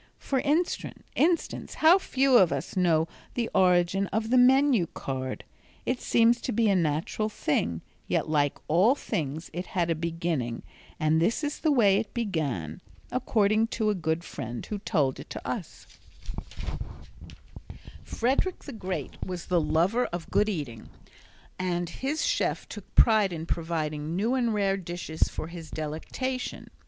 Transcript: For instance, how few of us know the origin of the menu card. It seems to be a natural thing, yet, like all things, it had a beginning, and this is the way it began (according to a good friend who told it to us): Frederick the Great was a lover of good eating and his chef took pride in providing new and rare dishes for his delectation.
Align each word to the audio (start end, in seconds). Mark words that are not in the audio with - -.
For 0.17 0.39
instance, 0.39 1.75
how 1.75 1.99
few 1.99 2.35
of 2.39 2.51
us 2.51 2.75
know 2.75 3.07
the 3.35 3.51
origin 3.53 4.07
of 4.07 4.31
the 4.31 4.37
menu 4.39 4.87
card. 4.87 5.43
It 5.85 6.01
seems 6.01 6.41
to 6.41 6.51
be 6.51 6.67
a 6.71 6.75
natural 6.75 7.29
thing, 7.29 7.83
yet, 8.07 8.27
like 8.27 8.57
all 8.67 8.95
things, 8.95 9.51
it 9.53 9.67
had 9.67 9.91
a 9.91 9.93
beginning, 9.95 10.63
and 10.99 11.21
this 11.21 11.43
is 11.43 11.59
the 11.59 11.71
way 11.71 11.97
it 11.99 12.15
began 12.15 12.81
(according 13.11 13.67
to 13.77 13.91
a 13.91 13.93
good 13.93 14.23
friend 14.23 14.65
who 14.65 14.79
told 14.79 15.19
it 15.19 15.29
to 15.29 15.47
us): 15.47 15.85
Frederick 18.03 18.63
the 18.63 18.73
Great 18.73 19.23
was 19.23 19.51
a 19.51 19.59
lover 19.59 20.07
of 20.07 20.31
good 20.31 20.49
eating 20.49 20.89
and 21.59 21.87
his 21.91 22.25
chef 22.25 22.67
took 22.67 22.95
pride 22.95 23.31
in 23.31 23.45
providing 23.45 24.15
new 24.15 24.33
and 24.33 24.55
rare 24.55 24.77
dishes 24.77 25.27
for 25.27 25.49
his 25.49 25.69
delectation. 25.69 26.69